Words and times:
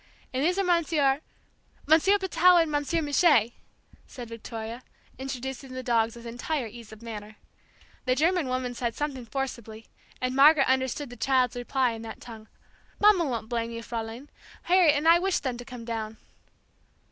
And 0.33 0.43
these 0.43 0.57
are 0.57 0.63
Monsieur" 0.63 1.21
"Monsieur 1.85 2.17
Patou 2.17 2.59
and 2.59 2.71
Monsieur 2.71 3.03
Mouche," 3.03 3.51
said 4.07 4.29
Victoria, 4.29 4.81
introducing 5.19 5.73
the 5.73 5.83
dogs 5.83 6.15
with 6.15 6.25
entire 6.25 6.65
ease 6.65 6.91
of 6.91 7.03
manner. 7.03 7.35
The 8.05 8.15
German 8.15 8.47
woman 8.47 8.73
said 8.73 8.95
something 8.95 9.27
forcibly, 9.27 9.85
and 10.19 10.35
Margaret 10.35 10.65
understood 10.67 11.11
the 11.11 11.17
child's 11.17 11.55
reply 11.55 11.91
in 11.91 12.01
that 12.01 12.19
tongue: 12.19 12.47
"Mamma 12.99 13.25
won't 13.25 13.47
blame 13.47 13.69
you, 13.69 13.83
Fraulein; 13.83 14.31
Harriet 14.63 14.95
and 14.95 15.07
I 15.07 15.19
wished 15.19 15.43
them 15.43 15.57
to 15.57 15.65
come 15.65 15.85
down!" 15.85 16.17